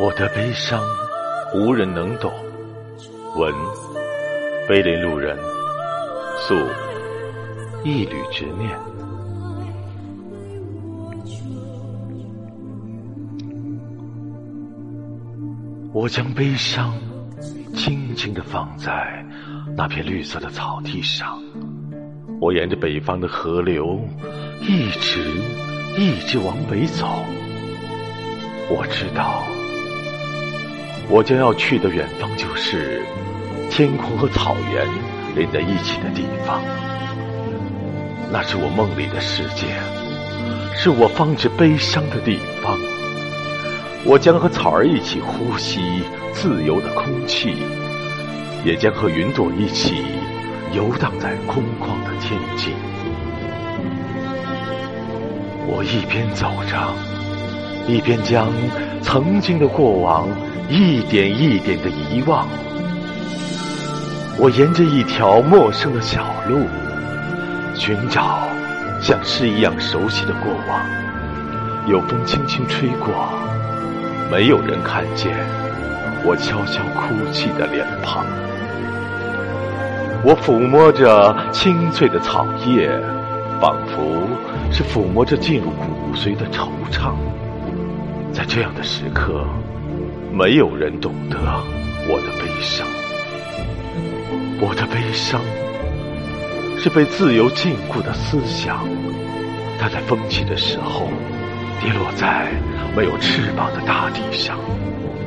[0.00, 0.82] 我的悲伤，
[1.54, 2.32] 无人能懂。
[3.36, 3.54] 闻，
[4.68, 5.38] 碑林路人。
[6.40, 6.54] 诉，
[7.84, 8.76] 一缕执念。
[15.92, 16.92] 我将悲伤
[17.72, 19.24] 轻轻地放在
[19.76, 21.40] 那片绿色的草地上。
[22.40, 24.00] 我沿着北方的河流，
[24.60, 25.20] 一直
[25.96, 27.06] 一直往北走。
[28.68, 29.44] 我知道。
[31.08, 33.02] 我将要去的远方，就是
[33.70, 34.88] 天空和草原
[35.34, 36.60] 连在一起的地方。
[38.32, 39.66] 那是我梦里的世界，
[40.74, 42.76] 是我放置悲伤的地方。
[44.04, 47.54] 我将和草儿一起呼吸自由的空气，
[48.64, 50.04] 也将和云朵一起
[50.72, 52.72] 游荡在空旷的天际。
[55.66, 56.92] 我一边走着，
[57.86, 58.48] 一边将
[59.00, 60.26] 曾经的过往。
[60.68, 62.48] 一点一点的遗忘，
[64.38, 66.66] 我沿着一条陌生的小路，
[67.74, 68.48] 寻找
[68.98, 70.80] 像诗一样熟悉的过往。
[71.86, 73.28] 有风轻轻吹过，
[74.32, 75.36] 没有人看见
[76.24, 78.24] 我悄悄哭泣的脸庞。
[80.24, 82.88] 我抚摸着青翠的草叶，
[83.60, 84.26] 仿佛
[84.72, 87.12] 是抚摸着进入骨髓的惆怅。
[88.32, 89.44] 在这样的时刻。
[90.36, 91.38] 没有人懂得
[92.08, 92.84] 我的悲伤，
[94.60, 95.40] 我的悲伤
[96.76, 98.84] 是被自由禁锢的思想，
[99.78, 101.08] 它在风起的时候
[101.80, 102.50] 跌落在
[102.96, 104.58] 没有翅膀的大地上。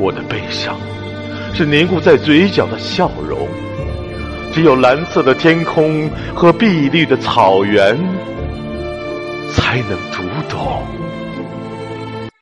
[0.00, 0.76] 我的悲伤
[1.54, 3.46] 是凝固在嘴角的笑容，
[4.52, 7.96] 只有蓝色的天空和碧绿的草原
[9.52, 10.82] 才能读懂。